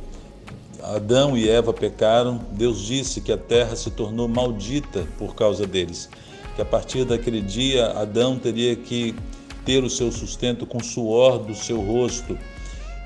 Adão 0.83 1.37
e 1.37 1.49
Eva 1.49 1.71
pecaram, 1.71 2.41
Deus 2.51 2.81
disse 2.81 3.21
que 3.21 3.31
a 3.31 3.37
terra 3.37 3.75
se 3.75 3.91
tornou 3.91 4.27
maldita 4.27 5.07
por 5.17 5.35
causa 5.35 5.67
deles, 5.67 6.09
que 6.55 6.61
a 6.61 6.65
partir 6.65 7.05
daquele 7.05 7.41
dia 7.41 7.91
Adão 7.91 8.37
teria 8.37 8.75
que 8.75 9.15
ter 9.65 9.83
o 9.83 9.89
seu 9.89 10.11
sustento 10.11 10.65
com 10.65 10.79
o 10.79 10.83
suor 10.83 11.39
do 11.39 11.55
seu 11.55 11.81
rosto. 11.81 12.37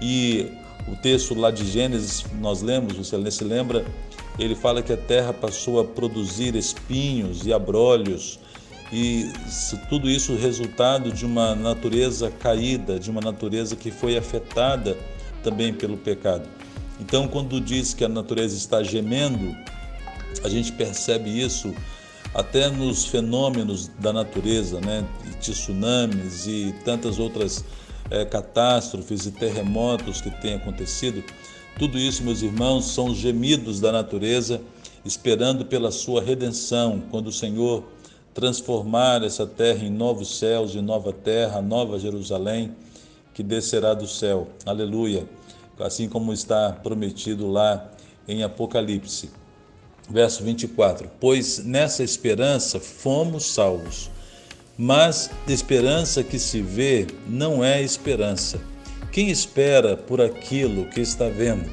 E 0.01 0.47
o 0.87 0.95
texto 0.95 1.33
lá 1.35 1.51
de 1.51 1.65
Gênesis, 1.65 2.25
nós 2.39 2.61
lemos, 2.61 2.93
você 2.93 3.31
se 3.31 3.43
lembra, 3.43 3.85
ele 4.39 4.55
fala 4.55 4.81
que 4.81 4.93
a 4.93 4.97
terra 4.97 5.33
passou 5.33 5.79
a 5.79 5.83
produzir 5.83 6.55
espinhos 6.55 7.45
e 7.45 7.53
abrolhos, 7.53 8.39
e 8.91 9.31
tudo 9.89 10.09
isso 10.09 10.35
resultado 10.35 11.11
de 11.11 11.25
uma 11.25 11.55
natureza 11.55 12.29
caída, 12.29 12.99
de 12.99 13.09
uma 13.09 13.19
natureza 13.19 13.75
que 13.75 13.89
foi 13.91 14.15
afetada 14.15 14.95
também 15.43 15.73
pelo 15.73 15.97
pecado. 15.97 16.47
Então, 16.99 17.27
quando 17.27 17.59
diz 17.59 17.93
que 17.93 18.03
a 18.03 18.09
natureza 18.09 18.55
está 18.55 18.81
gemendo, 18.81 19.55
a 20.43 20.49
gente 20.49 20.71
percebe 20.71 21.29
isso 21.29 21.73
até 22.33 22.69
nos 22.69 23.05
fenômenos 23.05 23.89
da 23.99 24.11
natureza, 24.11 24.79
né? 24.81 25.05
tsunamis 25.39 26.47
e 26.47 26.75
tantas 26.83 27.19
outras 27.19 27.63
é, 28.09 28.25
catástrofes 28.25 29.25
e 29.25 29.31
terremotos 29.31 30.21
que 30.21 30.29
têm 30.29 30.55
acontecido. 30.55 31.23
Tudo 31.77 31.97
isso, 31.97 32.23
meus 32.23 32.41
irmãos, 32.41 32.85
são 32.85 33.07
os 33.07 33.17
gemidos 33.17 33.79
da 33.79 33.91
natureza, 33.91 34.61
esperando 35.03 35.65
pela 35.65 35.91
sua 35.91 36.21
redenção, 36.21 37.03
quando 37.11 37.27
o 37.27 37.31
Senhor 37.31 37.83
transformar 38.33 39.23
essa 39.23 39.45
terra 39.47 39.85
em 39.85 39.89
novos 39.89 40.37
céus 40.37 40.75
e 40.75 40.81
nova 40.81 41.13
terra, 41.13 41.61
nova 41.61 41.97
Jerusalém, 41.97 42.75
que 43.33 43.41
descerá 43.41 43.93
do 43.93 44.07
céu. 44.07 44.49
Aleluia. 44.65 45.25
Assim 45.79 46.07
como 46.07 46.31
está 46.31 46.71
prometido 46.71 47.51
lá 47.51 47.91
em 48.27 48.43
Apocalipse. 48.43 49.29
Verso 50.09 50.43
24: 50.43 51.09
Pois 51.19 51.59
nessa 51.63 52.03
esperança 52.03 52.79
fomos 52.79 53.53
salvos. 53.53 54.09
Mas 54.77 55.29
esperança 55.47 56.23
que 56.23 56.37
se 56.37 56.61
vê 56.61 57.07
não 57.27 57.63
é 57.63 57.81
esperança. 57.81 58.59
Quem 59.11 59.29
espera 59.29 59.95
por 59.95 60.19
aquilo 60.19 60.85
que 60.87 60.99
está 60.99 61.29
vendo? 61.29 61.69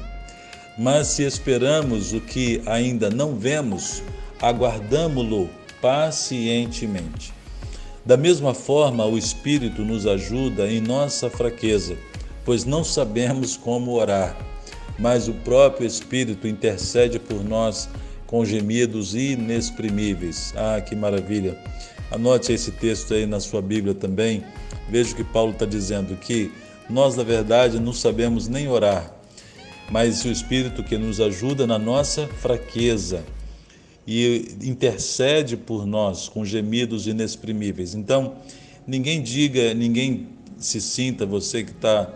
Mas 0.77 1.07
se 1.07 1.23
esperamos 1.23 2.13
o 2.13 2.21
que 2.21 2.61
ainda 2.65 3.09
não 3.09 3.35
vemos, 3.35 4.01
aguardamo-lo 4.41 5.49
pacientemente. 5.81 7.33
Da 8.05 8.17
mesma 8.17 8.53
forma, 8.53 9.05
o 9.05 9.17
Espírito 9.17 9.83
nos 9.83 10.07
ajuda 10.07 10.67
em 10.67 10.81
nossa 10.81 11.29
fraqueza, 11.29 11.97
pois 12.45 12.65
não 12.65 12.83
sabemos 12.83 13.55
como 13.55 13.91
orar, 13.91 14.37
mas 14.97 15.27
o 15.27 15.33
próprio 15.33 15.87
Espírito 15.87 16.47
intercede 16.47 17.19
por 17.19 17.43
nós 17.43 17.89
com 18.27 18.43
gemidos 18.43 19.15
inexprimíveis. 19.15 20.53
Ah, 20.55 20.81
que 20.81 20.95
maravilha! 20.95 21.57
Anote 22.11 22.53
esse 22.53 22.71
texto 22.71 23.13
aí 23.13 23.25
na 23.25 23.39
sua 23.39 23.61
Bíblia 23.61 23.93
também. 23.93 24.43
Veja 24.89 25.15
que 25.15 25.23
Paulo 25.23 25.51
está 25.51 25.65
dizendo 25.65 26.15
que 26.15 26.51
nós, 26.89 27.15
na 27.15 27.23
verdade, 27.23 27.79
não 27.79 27.93
sabemos 27.93 28.47
nem 28.47 28.67
orar, 28.67 29.11
mas 29.89 30.23
o 30.25 30.29
Espírito 30.29 30.83
que 30.83 30.97
nos 30.97 31.19
ajuda 31.19 31.65
na 31.65 31.79
nossa 31.79 32.27
fraqueza 32.27 33.23
e 34.05 34.55
intercede 34.61 35.55
por 35.55 35.85
nós 35.85 36.27
com 36.27 36.43
gemidos 36.43 37.07
inexprimíveis. 37.07 37.95
Então, 37.95 38.35
ninguém 38.85 39.21
diga, 39.21 39.73
ninguém 39.73 40.27
se 40.57 40.81
sinta, 40.81 41.25
você 41.25 41.63
que 41.63 41.71
está 41.71 42.11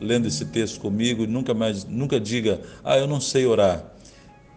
lendo 0.00 0.26
esse 0.26 0.46
texto 0.46 0.80
comigo, 0.80 1.26
nunca 1.26 1.52
mais, 1.52 1.84
nunca 1.84 2.18
diga, 2.18 2.60
ah, 2.82 2.96
eu 2.96 3.06
não 3.06 3.20
sei 3.20 3.46
orar. 3.46 3.84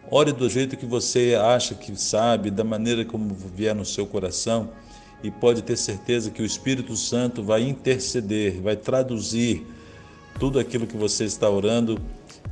Ore 0.09 0.31
do 0.31 0.50
jeito 0.50 0.77
que 0.77 0.85
você 0.85 1.35
acha 1.39 1.75
que 1.75 1.95
sabe, 2.00 2.50
da 2.51 2.63
maneira 2.63 3.03
como 3.03 3.35
vier 3.55 3.75
no 3.75 3.85
seu 3.85 4.05
coração, 4.05 4.69
e 5.23 5.31
pode 5.31 5.62
ter 5.62 5.77
certeza 5.77 6.29
que 6.29 6.41
o 6.41 6.45
Espírito 6.45 6.95
Santo 6.95 7.41
vai 7.43 7.63
interceder, 7.63 8.62
vai 8.62 8.75
traduzir 8.75 9.65
tudo 10.39 10.59
aquilo 10.59 10.85
que 10.85 10.97
você 10.97 11.23
está 11.23 11.50
orando 11.50 12.00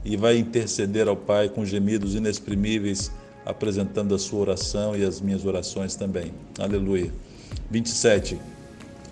e 0.06 0.16
vai 0.16 0.38
interceder 0.38 1.08
ao 1.08 1.16
Pai 1.18 1.50
com 1.50 1.66
gemidos 1.66 2.16
inexprimíveis 2.16 3.12
apresentando 3.46 4.14
a 4.16 4.20
sua 4.20 4.40
oração 4.40 4.96
e 4.96 5.04
as 5.04 5.20
minhas 5.20 5.46
orações 5.46 5.96
também. 5.96 6.32
Aleluia. 6.60 7.12
27. 7.70 8.40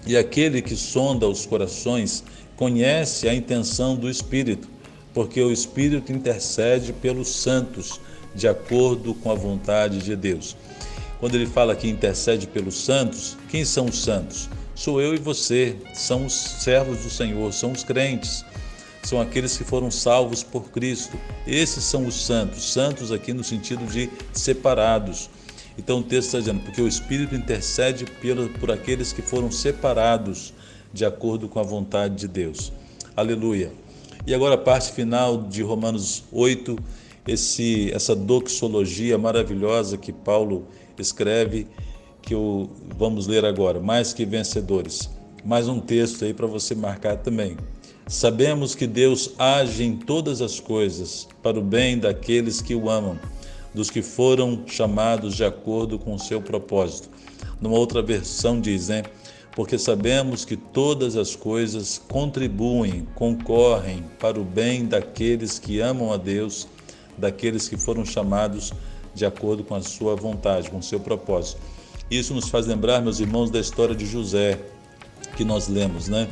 E 0.05 0.17
aquele 0.17 0.61
que 0.61 0.75
sonda 0.75 1.27
os 1.27 1.45
corações 1.45 2.23
conhece 2.55 3.27
a 3.27 3.33
intenção 3.33 3.95
do 3.95 4.09
Espírito, 4.09 4.67
porque 5.13 5.41
o 5.41 5.51
Espírito 5.51 6.11
intercede 6.11 6.93
pelos 6.93 7.29
santos, 7.29 7.99
de 8.33 8.47
acordo 8.47 9.13
com 9.13 9.31
a 9.31 9.35
vontade 9.35 9.99
de 9.99 10.15
Deus. 10.15 10.55
Quando 11.19 11.35
ele 11.35 11.45
fala 11.45 11.75
que 11.75 11.87
intercede 11.89 12.47
pelos 12.47 12.75
santos, 12.75 13.37
quem 13.49 13.65
são 13.65 13.85
os 13.85 14.01
santos? 14.01 14.49
Sou 14.73 15.01
eu 15.01 15.13
e 15.13 15.17
você, 15.17 15.75
são 15.93 16.25
os 16.25 16.33
servos 16.33 16.99
do 16.99 17.09
Senhor, 17.09 17.51
são 17.51 17.73
os 17.73 17.83
crentes, 17.83 18.45
são 19.03 19.19
aqueles 19.19 19.57
que 19.57 19.63
foram 19.63 19.91
salvos 19.91 20.43
por 20.43 20.69
Cristo. 20.69 21.17
Esses 21.45 21.83
são 21.83 22.05
os 22.05 22.25
santos, 22.25 22.71
santos 22.71 23.11
aqui 23.11 23.33
no 23.33 23.43
sentido 23.43 23.85
de 23.85 24.09
separados. 24.31 25.29
Então 25.79 25.99
o 25.99 26.03
texto 26.03 26.27
está 26.27 26.39
dizendo, 26.39 26.59
porque 26.59 26.81
o 26.81 26.87
Espírito 26.89 27.33
intercede 27.33 28.03
por 28.59 28.69
aqueles 28.69 29.13
que 29.13 29.21
foram 29.21 29.49
separados 29.49 30.53
de 30.93 31.05
acordo 31.05 31.47
com 31.47 31.57
a 31.57 31.63
vontade 31.63 32.15
de 32.17 32.27
Deus. 32.27 32.73
Aleluia. 33.15 33.71
E 34.27 34.33
agora 34.33 34.55
a 34.55 34.57
parte 34.57 34.91
final 34.91 35.37
de 35.43 35.61
Romanos 35.61 36.25
8, 36.33 36.77
esse, 37.25 37.93
essa 37.93 38.13
doxologia 38.13 39.17
maravilhosa 39.17 39.97
que 39.97 40.11
Paulo 40.11 40.67
escreve, 40.97 41.65
que 42.21 42.33
eu, 42.33 42.69
vamos 42.97 43.25
ler 43.25 43.45
agora, 43.45 43.79
mais 43.79 44.11
que 44.11 44.25
vencedores. 44.25 45.09
Mais 45.45 45.69
um 45.69 45.79
texto 45.79 46.25
aí 46.25 46.33
para 46.33 46.45
você 46.45 46.75
marcar 46.75 47.15
também. 47.15 47.55
Sabemos 48.05 48.75
que 48.75 48.85
Deus 48.85 49.31
age 49.37 49.85
em 49.85 49.95
todas 49.95 50.41
as 50.41 50.59
coisas 50.59 51.25
para 51.41 51.57
o 51.57 51.61
bem 51.61 51.97
daqueles 51.97 52.59
que 52.59 52.75
o 52.75 52.89
amam, 52.89 53.17
dos 53.73 53.89
que 53.89 54.01
foram 54.01 54.63
chamados 54.65 55.35
de 55.35 55.43
acordo 55.43 55.99
com 55.99 56.15
o 56.15 56.19
seu 56.19 56.41
propósito. 56.41 57.09
Numa 57.61 57.77
outra 57.77 58.01
versão 58.01 58.59
diz, 58.59 58.89
né? 58.89 59.03
Porque 59.55 59.77
sabemos 59.77 60.45
que 60.45 60.55
todas 60.55 61.15
as 61.15 61.35
coisas 61.35 62.01
contribuem, 62.07 63.07
concorrem 63.15 64.03
para 64.19 64.39
o 64.39 64.43
bem 64.43 64.85
daqueles 64.85 65.59
que 65.59 65.79
amam 65.79 66.13
a 66.13 66.17
Deus, 66.17 66.67
daqueles 67.17 67.67
que 67.67 67.75
foram 67.75 68.05
chamados 68.05 68.71
de 69.13 69.25
acordo 69.25 69.63
com 69.63 69.75
a 69.75 69.81
sua 69.81 70.15
vontade, 70.15 70.69
com 70.69 70.77
o 70.77 70.83
seu 70.83 70.99
propósito. 70.99 71.59
Isso 72.09 72.33
nos 72.33 72.47
faz 72.49 72.65
lembrar, 72.65 73.01
meus 73.01 73.19
irmãos, 73.19 73.51
da 73.51 73.59
história 73.59 73.95
de 73.95 74.05
José, 74.05 74.59
que 75.35 75.43
nós 75.43 75.67
lemos, 75.67 76.07
né? 76.07 76.27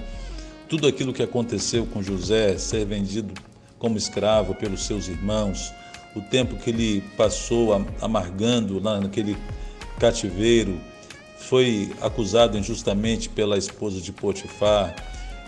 Tudo 0.69 0.87
aquilo 0.87 1.13
que 1.13 1.23
aconteceu 1.23 1.85
com 1.85 2.01
José, 2.01 2.57
ser 2.57 2.85
vendido 2.85 3.33
como 3.77 3.97
escravo 3.97 4.55
pelos 4.55 4.85
seus 4.85 5.07
irmãos, 5.07 5.71
o 6.15 6.21
tempo 6.21 6.55
que 6.55 6.69
ele 6.69 7.01
passou 7.15 7.85
amargando 8.01 8.81
lá 8.81 8.99
naquele 8.99 9.37
cativeiro, 9.99 10.79
foi 11.37 11.91
acusado 12.01 12.57
injustamente 12.57 13.29
pela 13.29 13.57
esposa 13.57 14.01
de 14.01 14.11
Potifar, 14.11 14.95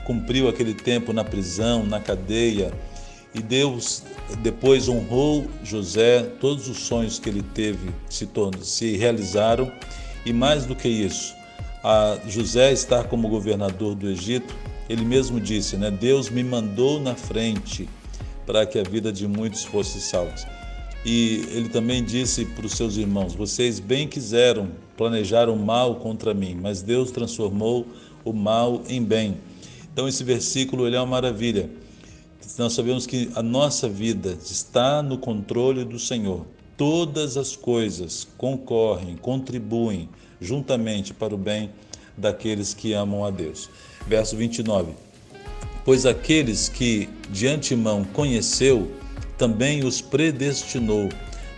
cumpriu 0.06 0.48
aquele 0.48 0.74
tempo 0.74 1.12
na 1.12 1.24
prisão, 1.24 1.86
na 1.86 2.00
cadeia, 2.00 2.72
e 3.34 3.42
Deus 3.42 4.04
depois 4.42 4.88
honrou 4.88 5.48
José, 5.64 6.24
todos 6.40 6.68
os 6.68 6.80
sonhos 6.80 7.20
que 7.20 7.30
ele 7.30 7.44
teve 7.44 7.92
se, 8.10 8.28
se 8.62 8.98
realizaram, 8.98 9.72
e 10.26 10.34
mais 10.34 10.66
do 10.66 10.76
que 10.76 10.88
isso, 10.88 11.34
José 12.28 12.72
estar 12.72 13.06
como 13.06 13.30
governador 13.30 13.96
do 13.96 14.10
Egito, 14.10 14.56
ele 14.90 15.06
mesmo 15.06 15.40
disse, 15.40 15.78
né? 15.78 15.92
Deus 15.92 16.30
me 16.30 16.44
mandou 16.44 17.00
na 17.00 17.16
frente 17.16 17.88
para 18.50 18.66
que 18.66 18.80
a 18.80 18.84
vida 18.84 19.14
de 19.14 19.28
muitos 19.28 19.64
fosse 19.64 20.02
salva. 20.02 20.34
E 21.06 21.46
ele 21.52 21.70
também 21.70 22.04
disse 22.04 22.46
para 22.46 22.66
os 22.66 22.72
seus 22.72 22.98
irmãos: 22.98 23.36
Vocês 23.36 23.80
bem 23.80 24.08
quiseram, 24.08 24.72
planejaram 24.98 25.56
mal 25.56 25.98
contra 25.98 26.34
mim, 26.34 26.58
mas 26.60 26.82
Deus 26.82 27.12
transformou 27.12 27.86
o 28.26 28.34
mal 28.34 28.82
em 28.90 29.04
bem. 29.04 29.38
Então 29.94 30.08
esse 30.08 30.24
versículo 30.24 30.88
ele 30.88 30.96
é 30.96 31.00
uma 31.00 31.06
maravilha. 31.06 31.70
Nós 32.58 32.74
sabemos 32.74 33.06
que 33.06 33.30
a 33.36 33.44
nossa 33.44 33.88
vida 33.88 34.36
está 34.44 35.04
no 35.04 35.20
controle 35.20 35.86
do 35.86 36.00
Senhor. 36.00 36.44
Todas 36.76 37.38
as 37.38 37.56
coisas 37.56 38.28
concorrem, 38.36 39.16
contribuem 39.16 40.10
juntamente 40.42 41.14
para 41.14 41.36
o 41.36 41.38
bem 41.38 41.70
daqueles 42.18 42.74
que 42.74 42.94
amam 42.94 43.24
a 43.24 43.30
Deus. 43.30 43.70
Verso 44.08 44.36
29. 44.36 45.09
Pois 45.84 46.06
aqueles 46.06 46.70
que 46.70 47.10
de 47.30 47.48
antemão 47.48 48.04
conheceu, 48.04 48.92
também 49.38 49.86
os 49.86 50.02
predestinou 50.02 51.10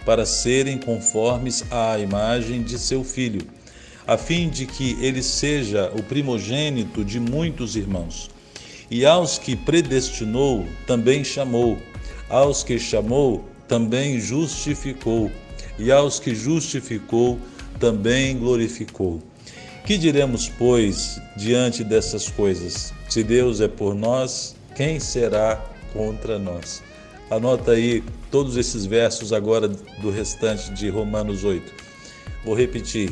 para 0.06 0.26
serem 0.26 0.78
conformes 0.78 1.64
à 1.72 1.98
imagem 1.98 2.64
de 2.64 2.78
seu 2.78 3.04
filho, 3.04 3.42
a 4.06 4.18
fim 4.18 4.50
de 4.50 4.66
que 4.66 4.98
ele 5.02 5.22
seja 5.22 5.92
o 5.98 6.04
primogênito 6.04 7.04
de 7.04 7.20
muitos 7.20 7.76
irmãos. 7.76 8.30
E 8.90 9.06
aos 9.06 9.38
que 9.38 9.56
predestinou, 9.56 10.66
também 10.86 11.24
chamou, 11.24 11.78
aos 12.30 12.64
que 12.64 12.78
chamou, 12.78 13.46
também 13.68 14.20
justificou, 14.20 15.32
e 15.80 15.92
aos 15.92 16.20
que 16.20 16.36
justificou, 16.36 17.40
também 17.80 18.38
glorificou. 18.38 19.22
Que 19.84 19.98
diremos, 19.98 20.48
pois, 20.48 21.20
diante 21.36 21.84
dessas 21.84 22.30
coisas? 22.30 22.94
Se 23.10 23.24
Deus 23.24 23.60
é 23.62 23.68
por 23.68 23.96
nós, 23.96 24.56
quem 24.76 25.00
será 25.00 25.56
contra 25.92 26.38
nós? 26.38 26.84
Anota 27.32 27.72
aí 27.72 28.04
todos 28.30 28.58
esses 28.58 28.86
versos 28.86 29.34
agora 29.34 29.68
do 29.68 30.12
restante 30.12 30.72
de 30.74 30.90
Romanos 30.90 31.44
8. 31.44 31.74
Vou 32.46 32.56
repetir. 32.56 33.12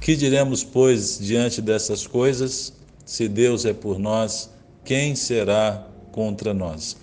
Que 0.00 0.16
diremos, 0.16 0.64
pois, 0.64 1.18
diante 1.18 1.60
dessas 1.60 2.06
coisas? 2.06 2.72
Se 3.04 3.28
Deus 3.28 3.64
é 3.64 3.72
por 3.72 3.98
nós, 3.98 4.50
quem 4.84 5.14
será 5.14 5.86
contra 6.12 6.54
nós? 6.54 6.96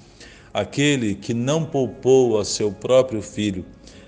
Aquele 0.53 1.15
que 1.15 1.33
não 1.33 1.65
poupou 1.65 2.39
a 2.39 2.45
seu 2.45 2.71
próprio 2.71 3.21
filho, 3.21 3.65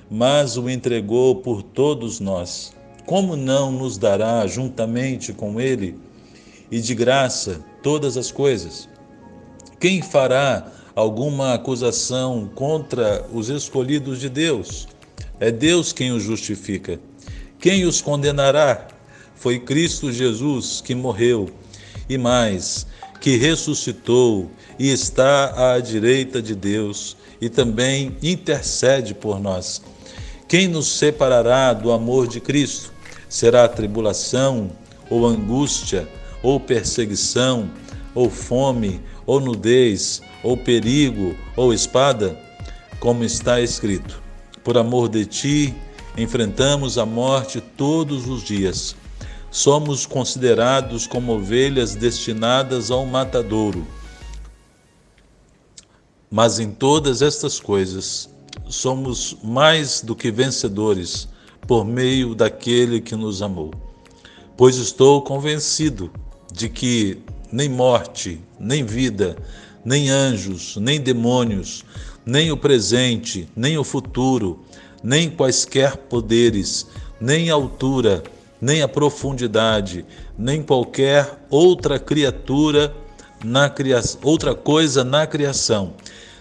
mas 0.09 0.57
o 0.57 0.69
entregou 0.69 1.37
por 1.37 1.61
todos 1.61 2.19
nós, 2.19 2.73
como 3.05 3.35
não 3.35 3.71
nos 3.71 3.97
dará 3.97 4.45
juntamente 4.47 5.33
com 5.33 5.59
ele 5.59 5.97
e 6.71 6.79
de 6.79 6.95
graça 6.95 7.63
todas 7.81 8.17
as 8.17 8.31
coisas? 8.31 8.89
Quem 9.79 10.01
fará 10.01 10.71
alguma 10.95 11.53
acusação 11.53 12.49
contra 12.55 13.27
os 13.33 13.49
escolhidos 13.49 14.21
de 14.21 14.29
Deus. 14.29 14.87
É 15.39 15.51
Deus 15.51 15.91
quem 15.91 16.13
os 16.13 16.23
justifica. 16.23 16.97
Quem 17.59 17.83
os 17.83 18.01
condenará? 18.01 18.87
Foi 19.35 19.59
Cristo 19.59 20.11
Jesus 20.11 20.79
que 20.79 20.95
morreu 20.95 21.49
e 22.07 22.17
mais, 22.17 22.87
que 23.19 23.35
ressuscitou 23.35 24.49
e 24.79 24.89
está 24.89 25.73
à 25.73 25.79
direita 25.79 26.41
de 26.41 26.55
Deus 26.55 27.17
e 27.41 27.49
também 27.49 28.15
intercede 28.23 29.13
por 29.13 29.39
nós. 29.39 29.81
Quem 30.47 30.69
nos 30.69 30.87
separará 30.87 31.73
do 31.73 31.91
amor 31.91 32.27
de 32.27 32.39
Cristo? 32.39 32.93
Será 33.35 33.67
tribulação, 33.67 34.71
ou 35.09 35.25
angústia, 35.25 36.07
ou 36.41 36.57
perseguição, 36.57 37.69
ou 38.13 38.29
fome, 38.29 39.01
ou 39.25 39.41
nudez, 39.41 40.21
ou 40.41 40.55
perigo, 40.55 41.35
ou 41.53 41.73
espada? 41.73 42.39
Como 42.97 43.25
está 43.25 43.59
escrito: 43.59 44.23
Por 44.63 44.77
amor 44.77 45.09
de 45.09 45.25
ti, 45.25 45.75
enfrentamos 46.17 46.97
a 46.97 47.05
morte 47.05 47.59
todos 47.59 48.25
os 48.25 48.41
dias. 48.41 48.95
Somos 49.51 50.05
considerados 50.05 51.05
como 51.05 51.33
ovelhas 51.33 51.93
destinadas 51.93 52.89
ao 52.89 53.05
matadouro. 53.05 53.85
Mas 56.31 56.57
em 56.57 56.71
todas 56.71 57.21
estas 57.21 57.59
coisas, 57.59 58.29
somos 58.69 59.35
mais 59.43 59.99
do 59.99 60.15
que 60.15 60.31
vencedores 60.31 61.27
por 61.67 61.85
meio 61.85 62.35
daquele 62.35 63.01
que 63.01 63.15
nos 63.15 63.41
amou. 63.41 63.71
Pois 64.57 64.77
estou 64.77 65.21
convencido 65.21 66.11
de 66.51 66.69
que 66.69 67.17
nem 67.51 67.67
morte, 67.67 68.41
nem 68.59 68.85
vida, 68.85 69.35
nem 69.83 70.09
anjos, 70.09 70.77
nem 70.77 70.99
demônios, 70.99 71.83
nem 72.25 72.51
o 72.51 72.57
presente, 72.57 73.47
nem 73.55 73.77
o 73.77 73.83
futuro, 73.83 74.63
nem 75.03 75.29
quaisquer 75.29 75.97
poderes, 75.97 76.87
nem 77.19 77.49
altura, 77.49 78.23
nem 78.59 78.81
a 78.81 78.87
profundidade, 78.87 80.05
nem 80.37 80.63
qualquer 80.63 81.45
outra 81.49 81.99
criatura 81.99 82.95
na 83.43 83.69
criação, 83.69 84.19
outra 84.23 84.55
coisa 84.55 85.03
na 85.03 85.27
criação 85.27 85.93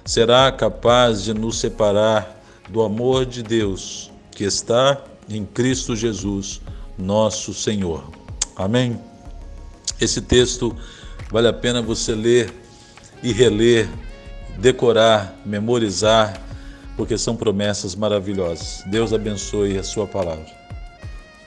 será 0.05 0.51
capaz 0.53 1.23
de 1.23 1.35
nos 1.35 1.59
separar 1.59 2.41
do 2.69 2.83
amor 2.83 3.27
de 3.27 3.43
Deus 3.43 4.11
que 4.31 4.45
está 4.45 5.03
em 5.29 5.45
Cristo 5.45 5.95
Jesus, 5.97 6.61
nosso 6.99 7.53
Senhor. 7.53 8.05
Amém. 8.57 8.99
Esse 10.01 10.21
texto 10.21 10.75
vale 11.31 11.49
a 11.49 11.53
pena 11.53 11.83
você 11.83 12.15
ler 12.15 12.53
e 13.23 13.33
reler, 13.33 13.89
decorar, 14.59 15.41
memorizar, 15.45 16.41
porque 16.97 17.19
são 17.19 17.35
promessas 17.35 17.95
maravilhosas. 17.95 18.83
Deus 18.87 19.13
abençoe 19.13 19.79
a 19.79 19.83
sua 19.83 20.07
palavra. 20.07 20.64